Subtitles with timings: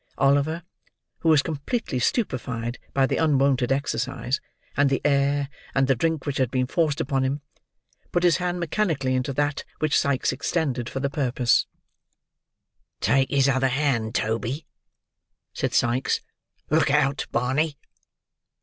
[0.17, 0.63] Oliver:
[1.19, 4.41] who was completely stupified by the unwonted exercise,
[4.75, 7.41] and the air, and the drink which had been forced upon him:
[8.11, 11.67] put his hand mechanically into that which Sikes extended for the purpose.
[12.99, 14.65] "Take his other hand, Toby,"
[15.53, 16.21] said Sikes.
[16.71, 17.77] "Look out, Barney."